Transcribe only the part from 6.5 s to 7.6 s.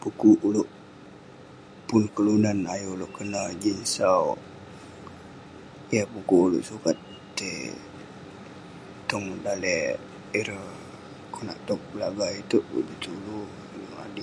sukat tai